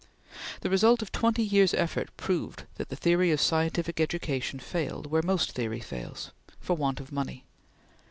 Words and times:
The 0.61 0.69
result 0.71 1.03
of 1.03 1.11
twenty 1.11 1.43
years' 1.43 1.75
effort 1.75 2.09
proved 2.17 2.63
that 2.77 2.89
the 2.89 2.95
theory 2.95 3.29
of 3.29 3.39
scientific 3.39 3.99
education 3.99 4.57
failed 4.57 5.05
where 5.11 5.21
most 5.21 5.51
theory 5.51 5.79
fails 5.79 6.31
for 6.59 6.75
want 6.75 6.99
of 6.99 7.11
money. 7.11 7.43